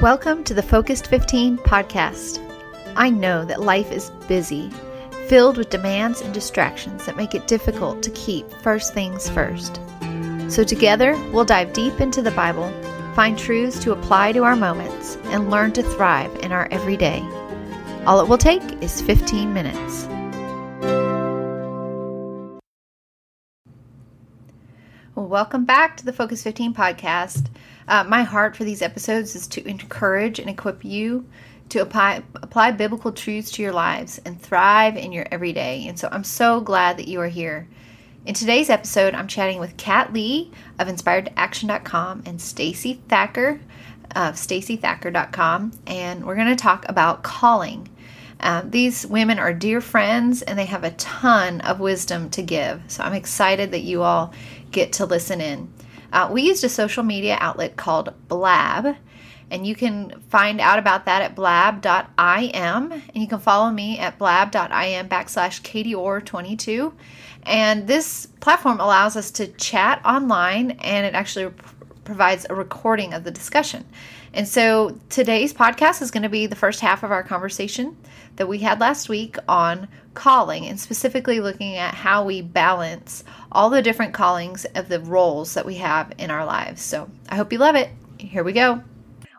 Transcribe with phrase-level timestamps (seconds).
[0.00, 2.38] Welcome to the Focused 15 podcast.
[2.96, 4.70] I know that life is busy,
[5.28, 9.78] filled with demands and distractions that make it difficult to keep first things first.
[10.48, 12.72] So, together, we'll dive deep into the Bible,
[13.14, 17.20] find truths to apply to our moments, and learn to thrive in our everyday.
[18.06, 20.08] All it will take is 15 minutes.
[25.14, 27.50] Welcome back to the Focus 15 podcast.
[27.90, 31.26] Uh, my heart for these episodes is to encourage and equip you
[31.70, 35.86] to apply, apply biblical truths to your lives and thrive in your everyday.
[35.88, 37.68] And so I'm so glad that you are here.
[38.24, 43.60] In today's episode, I'm chatting with Kat Lee of InspiredAction.com and Stacey Thacker
[44.14, 47.88] of StaceyThacker.com, and we're going to talk about calling.
[48.38, 52.82] Um, these women are dear friends and they have a ton of wisdom to give.
[52.86, 54.32] So I'm excited that you all
[54.70, 55.72] get to listen in.
[56.12, 58.96] Uh, we used a social media outlet called Blab,
[59.50, 64.18] and you can find out about that at blab.im, and you can follow me at
[64.18, 66.92] blab.im backslash katieorr22.
[67.44, 71.52] And this platform allows us to chat online, and it actually
[72.04, 73.84] provides a recording of the discussion.
[74.32, 77.96] And so today's podcast is going to be the first half of our conversation
[78.36, 83.70] that we had last week on calling and specifically looking at how we balance all
[83.70, 86.80] the different callings of the roles that we have in our lives.
[86.80, 87.90] So I hope you love it.
[88.18, 88.82] Here we go.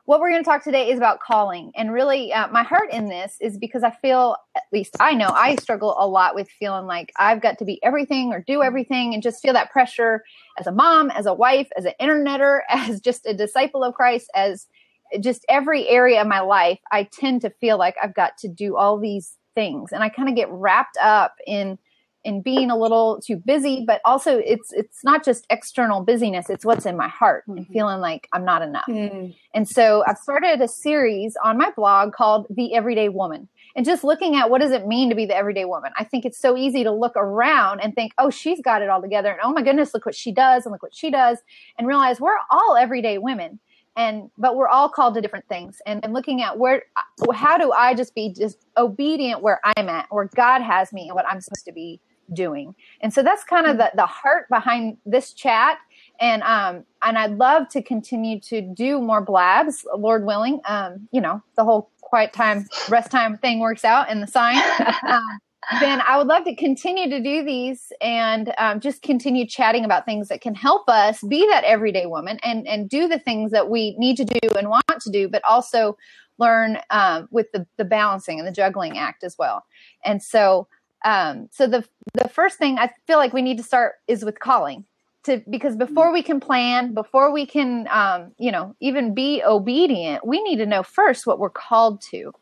[0.06, 1.72] What we're going to talk today is about calling.
[1.75, 5.30] And really, uh, my heart in this is because I feel, at least I know,
[5.30, 9.14] I struggle a lot with feeling like I've got to be everything or do everything
[9.14, 10.23] and just feel that pressure
[10.59, 14.30] as a mom, as a wife, as an interneter, as just a disciple of Christ,
[14.36, 14.67] as
[15.20, 18.78] just every area of my life, I tend to feel like I've got to do
[18.78, 21.78] all these things, and I kind of get wrapped up in
[22.23, 23.84] in being a little too busy.
[23.86, 27.58] But also, it's it's not just external busyness; it's what's in my heart mm-hmm.
[27.58, 28.88] and feeling like I'm not enough.
[28.88, 29.36] Mm.
[29.53, 34.03] And so, I've started a series on my blog called "The Everyday Woman." And just
[34.03, 35.92] looking at what does it mean to be the everyday woman?
[35.98, 39.02] I think it's so easy to look around and think, oh, she's got it all
[39.02, 39.31] together.
[39.31, 41.38] And oh my goodness, look what she does and look what she does.
[41.78, 43.59] And realize we're all everyday women
[43.96, 45.81] and but we're all called to different things.
[45.85, 46.84] And, and looking at where
[47.34, 51.16] how do i just be just obedient where i'm at where god has me and
[51.16, 52.00] what i'm supposed to be
[52.34, 52.74] doing?
[53.02, 55.79] And so that's kind of the, the heart behind this chat.
[56.19, 60.62] And um and i'd love to continue to do more blabs lord willing.
[60.66, 64.62] Um you know the whole quiet time rest time thing works out in the sign.
[65.08, 65.40] Um,
[65.79, 70.05] then I would love to continue to do these and um, just continue chatting about
[70.05, 73.69] things that can help us be that everyday woman and and do the things that
[73.69, 75.97] we need to do and want to do, but also
[76.39, 79.63] learn um, with the the balancing and the juggling act as well.
[80.03, 80.67] And so,
[81.05, 84.39] um, so the the first thing I feel like we need to start is with
[84.39, 84.85] calling
[85.25, 90.25] to because before we can plan, before we can um, you know even be obedient,
[90.25, 92.33] we need to know first what we're called to.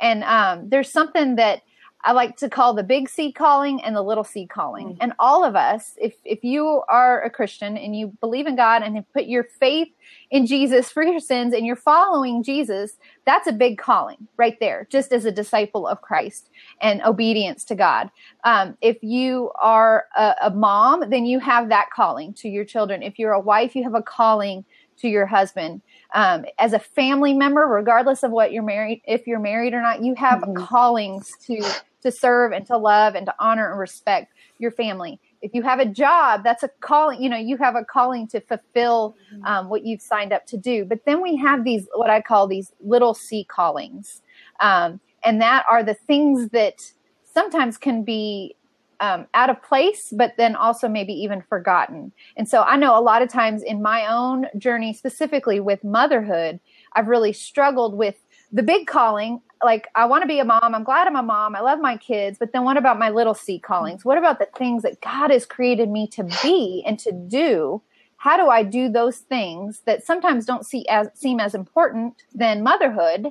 [0.00, 1.62] And um, there's something that
[2.08, 4.86] I like to call the big C calling and the little C calling.
[4.86, 5.02] Mm-hmm.
[5.02, 8.82] And all of us, if if you are a Christian and you believe in God
[8.82, 9.88] and have put your faith
[10.30, 12.96] in Jesus for your sins and you're following Jesus,
[13.26, 16.48] that's a big calling right there, just as a disciple of Christ
[16.80, 18.10] and obedience to God.
[18.42, 23.02] Um, if you are a, a mom, then you have that calling to your children.
[23.02, 24.64] If you're a wife, you have a calling
[25.00, 25.82] to your husband.
[26.14, 30.02] Um, as a family member, regardless of what you're married, if you're married or not,
[30.02, 30.64] you have mm-hmm.
[30.64, 31.62] callings to
[32.02, 35.20] to serve and to love and to honor and respect your family.
[35.40, 38.40] If you have a job, that's a calling, you know, you have a calling to
[38.40, 39.44] fulfill mm-hmm.
[39.44, 40.84] um, what you've signed up to do.
[40.84, 44.22] But then we have these, what I call these little C callings.
[44.60, 46.92] Um, and that are the things that
[47.24, 48.56] sometimes can be
[49.00, 52.12] um, out of place, but then also maybe even forgotten.
[52.36, 56.58] And so I know a lot of times in my own journey, specifically with motherhood,
[56.94, 58.16] I've really struggled with
[58.50, 60.74] the big calling like I want to be a mom.
[60.74, 61.56] I'm glad I'm a mom.
[61.56, 62.38] I love my kids.
[62.38, 64.04] But then what about my little C callings?
[64.04, 67.82] What about the things that God has created me to be and to do?
[68.16, 72.62] How do I do those things that sometimes don't see as seem as important than
[72.62, 73.28] motherhood?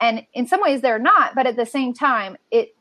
[0.00, 2.74] And in some ways they're not, but at the same time, it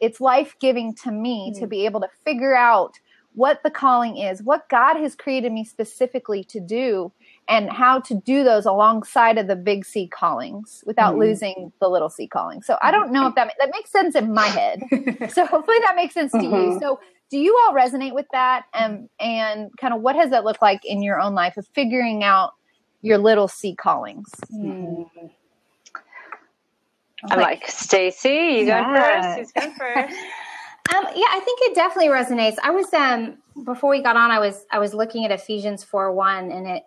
[0.00, 1.60] it's life giving to me mm-hmm.
[1.60, 2.98] to be able to figure out
[3.34, 7.12] what the calling is, what God has created me specifically to do,
[7.48, 11.22] and how to do those alongside of the big C callings without mm-hmm.
[11.22, 12.62] losing the little C calling.
[12.62, 14.82] So I don't know if that that makes sense in my head.
[15.30, 16.72] so hopefully that makes sense to mm-hmm.
[16.72, 16.80] you.
[16.80, 17.00] So
[17.30, 18.66] do you all resonate with that?
[18.74, 22.22] And and kind of what has that looked like in your own life of figuring
[22.22, 22.52] out
[23.00, 24.30] your little C callings?
[24.52, 25.26] Mm-hmm.
[27.30, 28.58] I like Stacey.
[28.60, 29.38] You go first.
[29.38, 30.16] Who's going first?
[30.94, 32.56] Um, yeah, I think it definitely resonates.
[32.62, 36.12] I was um before we got on, I was I was looking at Ephesians four
[36.12, 36.84] one, and it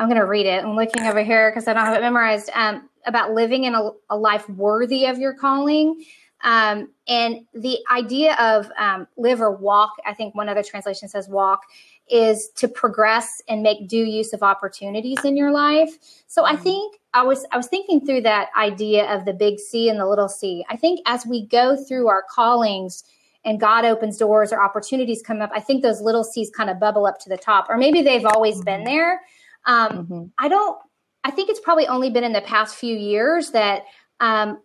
[0.00, 0.64] I'm going to read it.
[0.64, 2.50] I'm looking over here because I don't have it memorized.
[2.54, 6.04] Um, about living in a, a life worthy of your calling.
[6.42, 11.28] Um, and the idea of um, live or walk, I think one other translation says
[11.28, 11.62] walk,
[12.08, 15.90] is to progress and make due use of opportunities in your life.
[16.26, 16.62] So I mm-hmm.
[16.62, 20.06] think I was I was thinking through that idea of the big C and the
[20.06, 20.64] little C.
[20.68, 23.04] I think as we go through our callings
[23.44, 26.80] and God opens doors or opportunities come up, I think those little C's kind of
[26.80, 28.64] bubble up to the top, or maybe they've always mm-hmm.
[28.64, 29.20] been there.
[29.66, 30.24] Um, mm-hmm.
[30.38, 30.78] I don't.
[31.22, 33.84] I think it's probably only been in the past few years that
[34.20, 34.62] um,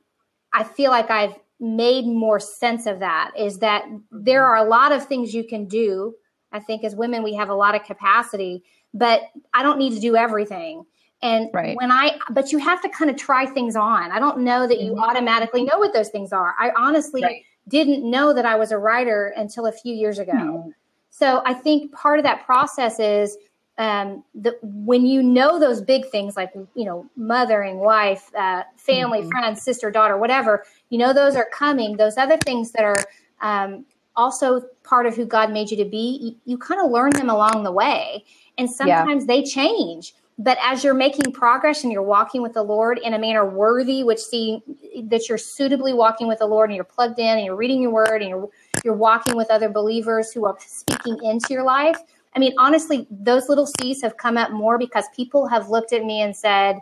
[0.54, 3.32] I feel like I've made more sense of that.
[3.38, 4.52] Is that there mm-hmm.
[4.52, 6.16] are a lot of things you can do
[6.56, 8.64] I think as women, we have a lot of capacity,
[8.94, 10.86] but I don't need to do everything.
[11.22, 11.76] And right.
[11.76, 14.12] when I, but you have to kind of try things on.
[14.12, 15.04] I don't know that you mm-hmm.
[15.04, 16.56] automatically know what those things are.
[16.58, 17.42] I honestly right.
[17.68, 20.32] didn't know that I was a writer until a few years ago.
[20.32, 20.70] Mm-hmm.
[21.10, 23.38] So I think part of that process is
[23.78, 29.20] um, the, when you know those big things like you know mothering, wife, uh, family,
[29.20, 29.30] mm-hmm.
[29.30, 31.98] friends, sister, daughter, whatever, you know those are coming.
[31.98, 33.04] Those other things that are
[33.42, 33.86] um,
[34.16, 37.30] also part of who God made you to be, you, you kind of learn them
[37.30, 38.24] along the way.
[38.58, 39.28] And sometimes yeah.
[39.28, 40.14] they change.
[40.38, 44.04] But as you're making progress and you're walking with the Lord in a manner worthy,
[44.04, 44.62] which see
[45.04, 47.92] that you're suitably walking with the Lord and you're plugged in and you're reading your
[47.92, 48.50] word and you're
[48.84, 51.98] you're walking with other believers who are speaking into your life.
[52.36, 56.04] I mean, honestly, those little C's have come up more because people have looked at
[56.04, 56.80] me and said,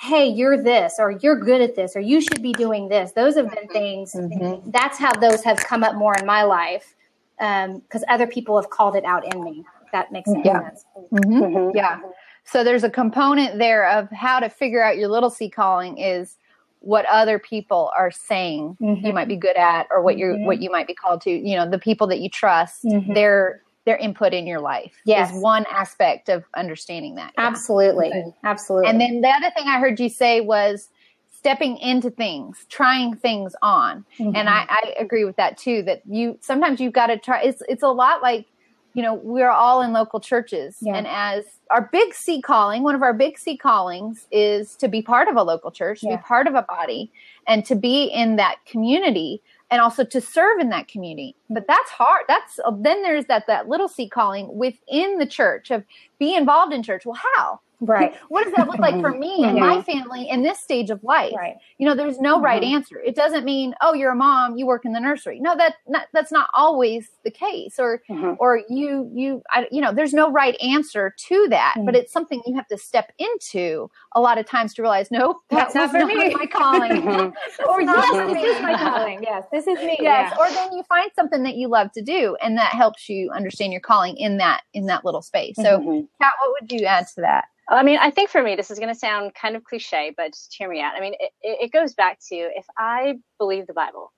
[0.00, 3.12] hey, you're this, or you're good at this, or you should be doing this.
[3.12, 4.14] Those have been things.
[4.14, 4.70] Mm-hmm.
[4.70, 6.94] That's how those have come up more in my life
[7.36, 9.64] because um, other people have called it out in me.
[9.92, 10.70] That makes yeah.
[10.70, 10.84] sense.
[11.12, 11.32] Mm-hmm.
[11.32, 11.76] Mm-hmm.
[11.76, 12.00] Yeah.
[12.44, 16.36] So there's a component there of how to figure out your little C calling is
[16.80, 19.12] what other people are saying you mm-hmm.
[19.12, 20.62] might be good at or what you're what mm-hmm.
[20.62, 23.14] you might be called to you know the people that you trust mm-hmm.
[23.14, 25.32] they're their input in your life yes.
[25.32, 27.32] is one aspect of understanding that.
[27.38, 28.12] Absolutely.
[28.44, 28.86] Absolutely.
[28.90, 30.90] And then the other thing I heard you say was
[31.34, 34.04] stepping into things, trying things on.
[34.18, 34.36] Mm-hmm.
[34.36, 37.62] And I, I, agree with that too, that you sometimes you've got to try it's
[37.66, 38.44] it's a lot like,
[38.92, 40.76] you know, we're all in local churches.
[40.82, 40.96] Yeah.
[40.96, 45.00] And as our big C calling, one of our big C callings is to be
[45.00, 46.10] part of a local church, yeah.
[46.10, 47.10] to be part of a body,
[47.46, 49.40] and to be in that community
[49.70, 51.36] and also to serve in that community.
[51.50, 52.24] But that's hard.
[52.28, 55.84] That's then there's that that little C calling within the church of
[56.18, 57.04] be involved in church.
[57.04, 57.60] Well, how?
[57.80, 58.14] Right.
[58.28, 61.32] What does that look like for me and my family in this stage of life?
[61.36, 61.56] Right.
[61.78, 62.44] You know, there's no mm-hmm.
[62.44, 62.98] right answer.
[62.98, 65.38] It doesn't mean, oh, you're a mom, you work in the nursery.
[65.40, 67.78] No, that not, that's not always the case.
[67.78, 68.34] Or mm-hmm.
[68.38, 71.74] or you you I, you know, there's no right answer to that.
[71.76, 71.86] Mm-hmm.
[71.86, 75.36] But it's something you have to step into a lot of times to realize, nope,
[75.48, 76.34] that's not for me.
[76.34, 76.88] My calling.
[77.08, 77.64] Mm-hmm.
[77.68, 79.22] or yes, this is my calling.
[79.22, 79.96] Yes, this is me.
[80.00, 80.32] Yes.
[80.32, 80.36] Yeah.
[80.38, 83.72] Or then you find something that you love to do, and that helps you understand
[83.72, 85.56] your calling in that in that little space.
[85.56, 86.00] So, mm-hmm.
[86.20, 87.44] Kat, what would you add to that?
[87.68, 90.32] I mean, I think for me, this is going to sound kind of cliche, but
[90.32, 90.94] just hear me out.
[90.96, 94.12] I mean, it, it goes back to if I believe the Bible,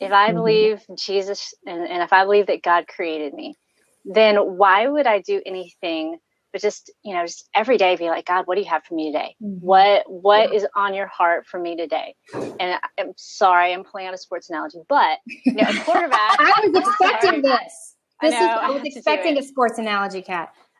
[0.00, 0.36] if I mm-hmm.
[0.36, 3.56] believe Jesus, and, and if I believe that God created me,
[4.04, 6.18] then why would I do anything
[6.52, 8.94] but just you know just every day be like god what do you have for
[8.94, 9.64] me today mm-hmm.
[9.64, 10.56] what what yeah.
[10.56, 14.50] is on your heart for me today and i'm sorry i'm playing on a sports
[14.50, 18.70] analogy but you know a quarterback i was expecting this this I know, is i
[18.70, 20.22] was expecting a sports analogy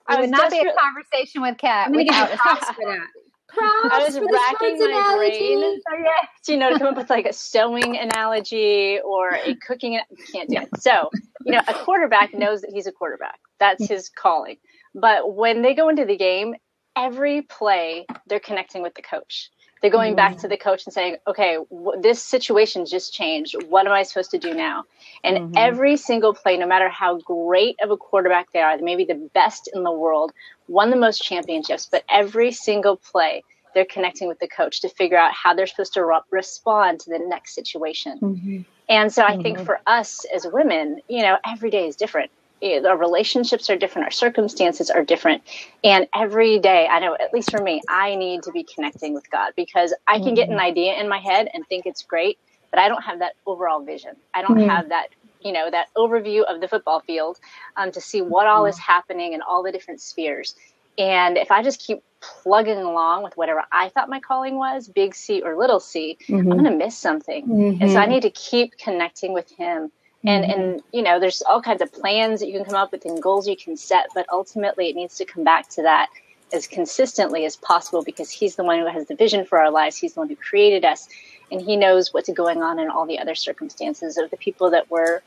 [0.09, 1.87] kat it would not be a conversation with Kat.
[1.87, 3.07] I'm going to give props for that.
[3.49, 5.57] Props I was racking my analogy.
[5.57, 9.97] brain, oh, you know, to come up with like a sewing analogy or a cooking.
[9.97, 10.69] I can't do it.
[10.81, 11.11] So,
[11.45, 13.41] you know, a quarterback knows that he's a quarterback.
[13.61, 14.57] That's his calling.
[14.95, 16.55] But when they go into the game,
[16.97, 19.51] every play they're connecting with the coach.
[19.83, 23.57] They're going back to the coach and saying, okay, w- this situation just changed.
[23.69, 24.85] What am I supposed to do now?
[25.25, 25.55] And mm-hmm.
[25.57, 29.05] every single play, no matter how great of a quarterback they are, they may be
[29.05, 30.33] the best in the world,
[30.69, 33.43] won the most championships, but every single play,
[33.75, 37.11] they're connecting with the coach to figure out how they're supposed to re- respond to
[37.11, 38.19] the next situation.
[38.21, 38.61] Mm-hmm.
[38.89, 39.67] And so I think mm-hmm.
[39.67, 42.31] for us as women, you know, every day is different
[42.63, 45.43] our relationships are different, our circumstances are different.
[45.83, 49.31] And every day, I know, at least for me, I need to be connecting with
[49.31, 50.67] God because I can get an mm-hmm.
[50.67, 52.39] idea in my head and think it's great,
[52.71, 54.17] but I don't have that overall vision.
[54.33, 54.69] I don't mm-hmm.
[54.69, 55.09] have that,
[55.41, 57.39] you know, that overview of the football field
[57.77, 58.93] um, to see what all is mm-hmm.
[58.93, 60.55] happening in all the different spheres.
[60.99, 65.15] And if I just keep plugging along with whatever I thought my calling was, big
[65.15, 66.51] C or little c, am mm-hmm.
[66.51, 67.47] going to miss something.
[67.47, 67.83] Mm-hmm.
[67.83, 69.91] And so I need to keep connecting with Him
[70.25, 70.61] and mm-hmm.
[70.61, 73.23] and you know there's all kinds of plans that you can come up with and
[73.23, 76.09] goals you can set but ultimately it needs to come back to that
[76.53, 79.97] as consistently as possible because he's the one who has the vision for our lives
[79.97, 81.09] he's the one who created us
[81.51, 84.91] and he knows what's going on in all the other circumstances of the people that
[84.91, 85.21] we're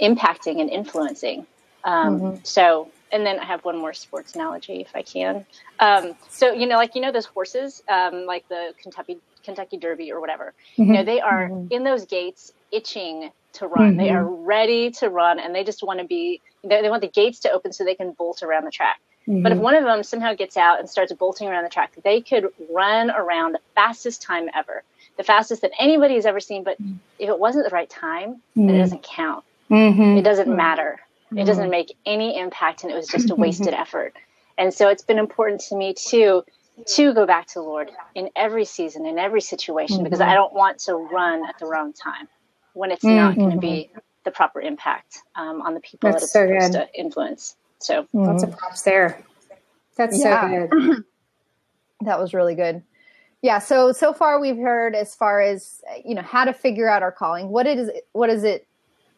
[0.00, 1.46] impacting and influencing
[1.84, 2.36] um, mm-hmm.
[2.42, 5.44] so and then I have one more sports analogy if I can.
[5.78, 10.12] Um, so you know, like you know those horses, um, like the Kentucky Kentucky Derby
[10.12, 10.52] or whatever.
[10.76, 10.82] Mm-hmm.
[10.82, 11.72] You know, they are mm-hmm.
[11.72, 13.90] in those gates itching to run.
[13.90, 13.98] Mm-hmm.
[13.98, 16.40] They are ready to run, and they just want to be.
[16.62, 19.00] They, they, want the gates to open so they can bolt around the track.
[19.26, 19.60] But if mm-hmm.
[19.60, 23.10] one of them somehow gets out and starts bolting around the track, they could run
[23.10, 24.82] around the fastest time ever,
[25.16, 26.64] the fastest that anybody has ever seen.
[26.64, 26.78] But
[27.18, 28.80] if it wasn't the right time, then it mm-hmm.
[28.80, 29.44] doesn't count.
[29.70, 30.18] Mm-hmm.
[30.18, 30.98] It doesn't matter.
[31.36, 34.14] It doesn't make any impact, and it was just a wasted effort.
[34.58, 36.44] And so it's been important to me too
[36.86, 40.04] to go back to the Lord in every season, in every situation, mm-hmm.
[40.04, 42.28] because I don't want to run at the wrong time
[42.74, 43.16] when it's mm-hmm.
[43.16, 43.90] not going to be
[44.24, 46.92] the proper impact um, on the people That's that it's so supposed good.
[46.94, 47.56] to influence.
[47.78, 48.24] So mm-hmm.
[48.24, 49.22] lots of props there.
[49.96, 50.40] That's yeah.
[50.40, 51.04] so good.
[52.02, 52.82] that was really good.
[53.42, 53.58] Yeah.
[53.58, 57.12] So so far we've heard as far as you know how to figure out our
[57.12, 57.48] calling.
[57.48, 57.90] What it is.
[58.12, 58.66] What is it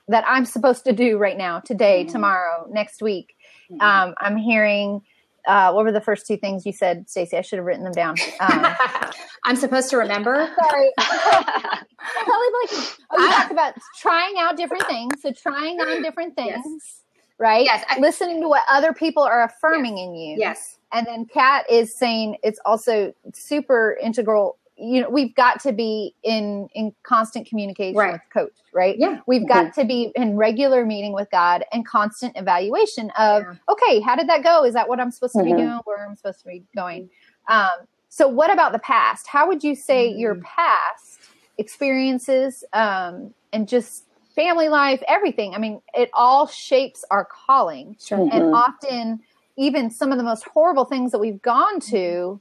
[0.08, 2.12] that I'm supposed to do right now, today, mm-hmm.
[2.12, 3.36] tomorrow, next week?
[3.70, 3.80] Mm-hmm.
[3.80, 5.02] Um, I'm hearing
[5.46, 7.36] uh, what were the first two things you said, Stacey?
[7.36, 8.16] I should have written them down.
[8.40, 8.66] Um,
[9.44, 10.34] I'm supposed to remember.
[10.70, 10.90] Sorry.
[10.98, 12.70] Probably like
[13.10, 15.14] oh, you talked about trying out different things.
[15.20, 17.02] So trying on different things, yes.
[17.38, 17.64] right?
[17.64, 17.84] Yes.
[17.88, 20.06] I, Listening to what other people are affirming yes.
[20.06, 20.36] in you.
[20.38, 20.78] Yes.
[20.92, 26.14] And then Kat is saying it's also super integral you know we've got to be
[26.22, 28.12] in in constant communication right.
[28.12, 29.80] with coach right yeah we've got mm-hmm.
[29.80, 33.54] to be in regular meeting with god and constant evaluation of yeah.
[33.68, 35.56] okay how did that go is that what i'm supposed to mm-hmm.
[35.56, 37.08] be doing where i'm supposed to be going
[37.48, 37.70] um,
[38.08, 40.20] so what about the past how would you say mm-hmm.
[40.20, 41.20] your past
[41.58, 48.18] experiences um, and just family life everything i mean it all shapes our calling sure.
[48.18, 48.54] and mm-hmm.
[48.54, 49.20] often
[49.56, 52.40] even some of the most horrible things that we've gone to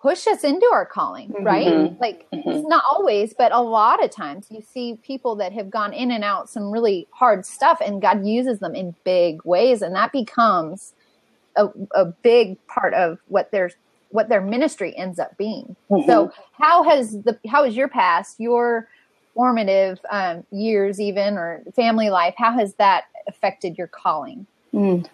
[0.00, 1.44] push us into our calling, mm-hmm.
[1.44, 1.66] right?
[1.66, 2.00] Mm-hmm.
[2.00, 2.68] Like mm-hmm.
[2.68, 6.24] not always, but a lot of times you see people that have gone in and
[6.24, 10.94] out some really hard stuff and God uses them in big ways and that becomes
[11.56, 13.70] a, a big part of what their
[14.10, 15.76] what their ministry ends up being.
[15.90, 16.08] Mm-hmm.
[16.08, 18.88] So how has the how has your past, your
[19.34, 24.46] formative um, years even or family life, how has that affected your calling?
[24.74, 25.06] Mm.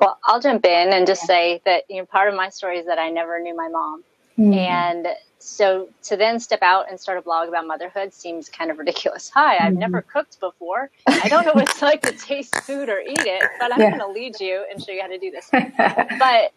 [0.00, 2.86] Well, I'll jump in and just say that you know part of my story is
[2.86, 4.04] that I never knew my mom.
[4.38, 4.52] Mm-hmm.
[4.52, 8.78] And so to then step out and start a blog about motherhood seems kind of
[8.78, 9.30] ridiculous.
[9.30, 9.80] Hi, I've mm-hmm.
[9.80, 10.90] never cooked before.
[11.06, 13.96] I don't know what it's like to taste food or eat it, but I'm yeah.
[13.96, 15.48] going to lead you and show you how to do this.
[16.18, 16.52] but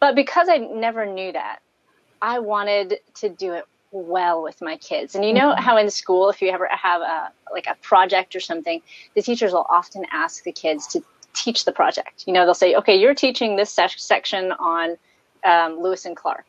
[0.00, 1.60] but because I never knew that,
[2.22, 5.14] I wanted to do it well with my kids.
[5.14, 5.62] And you know mm-hmm.
[5.62, 8.82] how in school, if you ever have a like a project or something,
[9.14, 11.02] the teachers will often ask the kids to
[11.34, 12.24] teach the project.
[12.26, 14.96] You know, they'll say, "Okay, you're teaching this se- section on
[15.44, 16.46] um, Lewis and Clark."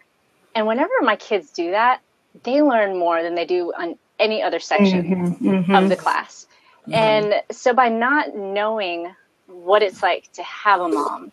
[0.56, 2.02] And whenever my kids do that,
[2.44, 5.76] they learn more than they do on any other section mm-hmm, mm-hmm.
[5.76, 6.48] of the class.
[6.82, 6.94] Mm-hmm.
[6.94, 9.14] And so by not knowing
[9.48, 11.32] what it's like to have a mom,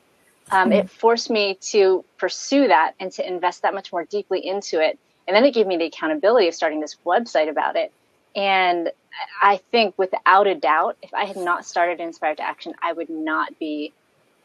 [0.50, 4.80] um, it forced me to pursue that and to invest that much more deeply into
[4.80, 4.98] it.
[5.26, 7.92] And then it gave me the accountability of starting this website about it.
[8.36, 8.92] And
[9.42, 13.10] I think without a doubt, if I had not started Inspired to Action, I would
[13.10, 13.92] not be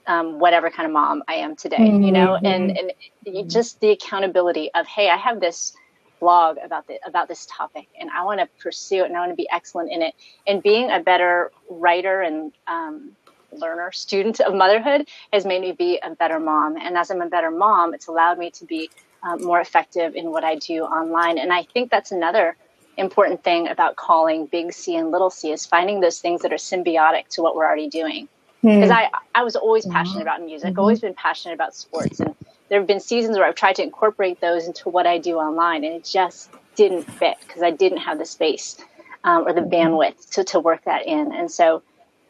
[0.07, 2.03] um, whatever kind of mom I am today, mm-hmm.
[2.03, 3.35] you know, and, mm-hmm.
[3.37, 5.73] and just the accountability of, Hey, I have this
[6.19, 9.31] blog about the, about this topic and I want to pursue it and I want
[9.31, 10.13] to be excellent in it
[10.45, 13.15] and being a better writer and, um,
[13.53, 16.77] learner student of motherhood has made me be a better mom.
[16.77, 18.89] And as I'm a better mom, it's allowed me to be
[19.23, 21.37] um, more effective in what I do online.
[21.37, 22.55] And I think that's another
[22.97, 26.57] important thing about calling big C and little c is finding those things that are
[26.57, 28.27] symbiotic to what we're already doing
[28.61, 28.95] because mm.
[28.95, 30.79] I I was always passionate about music, mm-hmm.
[30.79, 32.35] always been passionate about sports, and
[32.69, 35.83] there have been seasons where I've tried to incorporate those into what I do online,
[35.83, 38.77] and it just didn't fit because I didn't have the space
[39.23, 39.73] um, or the mm-hmm.
[39.73, 41.31] bandwidth to to work that in.
[41.33, 41.81] And so,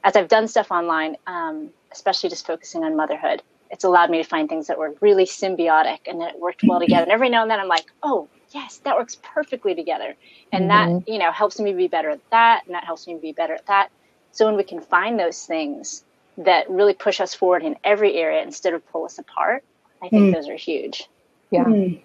[0.04, 4.28] as I've done stuff online, um, especially just focusing on motherhood, it's allowed me to
[4.28, 7.04] find things that were really symbiotic and that worked well together.
[7.04, 10.16] And every now and then, I'm like, oh yes, that works perfectly together,
[10.54, 11.00] and mm-hmm.
[11.00, 13.54] that you know helps me be better at that, and that helps me be better
[13.54, 13.90] at that.
[14.32, 16.06] So when we can find those things
[16.38, 19.64] that really push us forward in every area instead of pull us apart.
[20.02, 20.34] I think mm.
[20.34, 21.10] those are huge.
[21.52, 22.02] Yeah, mm.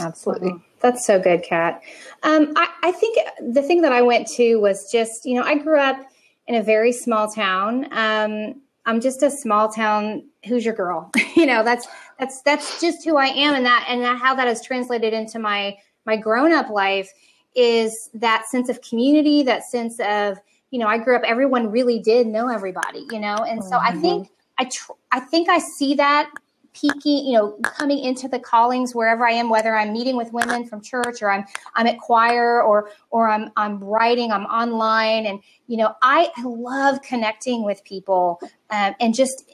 [0.00, 0.54] absolutely.
[0.80, 1.82] That's so good, Kat.
[2.22, 5.56] Um, I, I, think the thing that I went to was just, you know, I
[5.56, 5.98] grew up
[6.46, 7.88] in a very small town.
[7.90, 11.10] Um, I'm just a small town Hoosier girl.
[11.36, 11.86] you know, that's
[12.18, 15.38] that's that's just who I am, and that and that, how that has translated into
[15.38, 15.76] my
[16.06, 17.12] my grown up life
[17.54, 20.38] is that sense of community, that sense of
[20.70, 23.36] you know, I grew up, everyone really did know everybody, you know?
[23.36, 23.98] And so mm-hmm.
[23.98, 26.30] I think, I, tr- I think I see that
[26.74, 30.66] peaking, you know, coming into the callings wherever I am, whether I'm meeting with women
[30.66, 31.44] from church or I'm,
[31.74, 35.26] I'm at choir or, or I'm, I'm writing, I'm online.
[35.26, 39.50] And, you know, I, I love connecting with people um, and just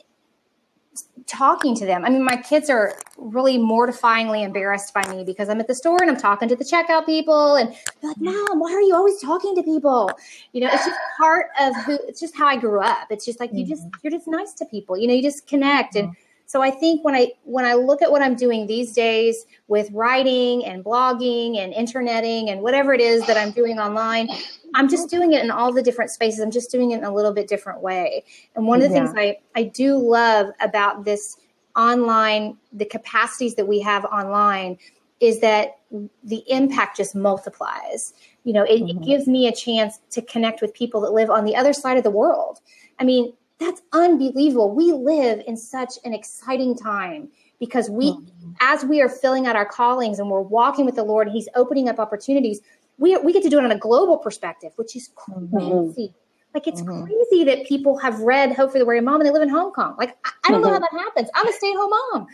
[1.27, 2.05] talking to them.
[2.05, 5.99] I mean, my kids are really mortifyingly embarrassed by me because I'm at the store
[6.01, 9.21] and I'm talking to the checkout people and they're like, Mom, why are you always
[9.21, 10.11] talking to people?
[10.53, 13.09] You know, it's just part of who it's just how I grew up.
[13.11, 13.61] It's just like mm-hmm.
[13.61, 14.97] you just you're just nice to people.
[14.97, 15.95] You know, you just connect.
[15.95, 16.13] Mm-hmm.
[16.47, 19.91] So I think when I when I look at what I'm doing these days with
[19.93, 24.29] writing and blogging and interneting and whatever it is that I'm doing online,
[24.75, 26.41] I'm just doing it in all the different spaces.
[26.41, 28.25] I'm just doing it in a little bit different way.
[28.55, 29.07] And one of the yeah.
[29.07, 31.39] things I, I do love about this
[31.77, 34.79] online, the capacities that we have online
[35.21, 35.79] is that
[36.23, 38.13] the impact just multiplies.
[38.45, 38.99] You know, it, mm-hmm.
[38.99, 41.97] it gives me a chance to connect with people that live on the other side
[41.97, 42.61] of the world.
[42.99, 44.75] I mean, that's unbelievable.
[44.75, 47.29] We live in such an exciting time
[47.61, 48.51] because we, mm-hmm.
[48.61, 51.89] as we are filling out our callings and we're walking with the Lord, He's opening
[51.89, 52.61] up opportunities
[52.99, 55.57] we, we get to do it on a global perspective, which is mm-hmm.
[55.57, 56.09] crazy.
[56.09, 56.19] Mm-hmm.
[56.55, 57.05] Like it's mm-hmm.
[57.05, 59.73] crazy that people have read Hope for the Weary Mom and they live in Hong
[59.73, 59.97] Kong.
[59.99, 60.97] Like I, I don't know how mm-hmm.
[60.97, 61.29] that happens.
[61.35, 62.27] I'm a stay-at-home mom,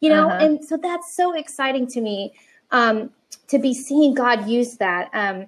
[0.00, 0.44] you know, uh-huh.
[0.44, 2.34] and so that's so exciting to me
[2.70, 3.10] um,
[3.48, 5.08] to be seeing God use that.
[5.14, 5.46] Um,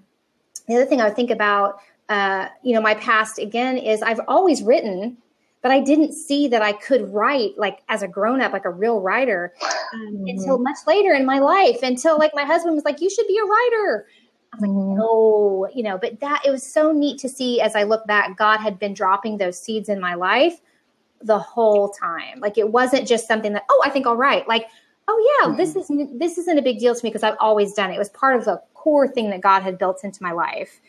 [0.68, 4.20] the other thing I would think about, uh, you know, my past again is I've
[4.28, 5.16] always written,
[5.62, 8.70] but I didn't see that I could write like as a grown up, like a
[8.70, 9.54] real writer,
[9.94, 10.28] um, mm-hmm.
[10.28, 11.82] until much later in my life.
[11.82, 14.06] Until like my husband was like, "You should be a writer."
[14.52, 14.98] I was like, mm-hmm.
[14.98, 18.36] no, you know, but that it was so neat to see as I look back,
[18.36, 20.60] God had been dropping those seeds in my life
[21.20, 22.38] the whole time.
[22.38, 24.46] Like it wasn't just something that, oh, I think I'll write.
[24.46, 24.68] Like,
[25.08, 25.56] oh yeah, mm-hmm.
[25.56, 27.96] this is this isn't a big deal to me because I've always done it.
[27.96, 30.80] It was part of the core thing that God had built into my life.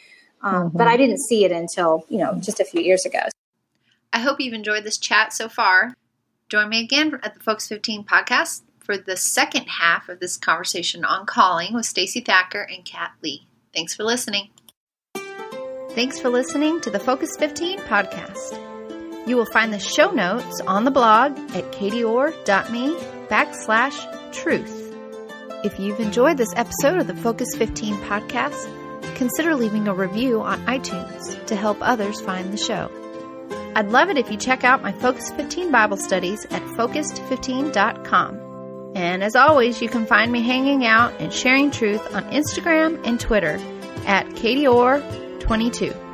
[0.42, 0.77] Um, mm-hmm.
[0.77, 3.20] But I didn't see it until, you know, just a few years ago.
[4.13, 5.94] I hope you've enjoyed this chat so far.
[6.48, 11.04] Join me again at the Focus 15 podcast for the second half of this conversation
[11.04, 13.48] on calling with Stacey Thacker and Kat Lee.
[13.74, 14.50] Thanks for listening.
[15.92, 18.62] Thanks for listening to the Focus 15 podcast.
[19.27, 22.96] You will find the show notes on the blog at katieorr.me
[23.27, 24.96] backslash truth.
[25.63, 28.70] If you've enjoyed this episode of the Focus 15 podcast,
[29.15, 32.91] consider leaving a review on iTunes to help others find the show.
[33.75, 38.93] I'd love it if you check out my Focus 15 Bible studies at focused15.com.
[38.95, 43.19] And as always, you can find me hanging out and sharing truth on Instagram and
[43.19, 43.60] Twitter
[44.06, 46.05] at katieorr22.